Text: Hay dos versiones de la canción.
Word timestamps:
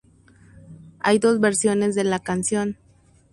Hay 0.99 1.19
dos 1.19 1.39
versiones 1.39 1.93
de 1.93 2.03
la 2.03 2.17
canción. 2.17 2.75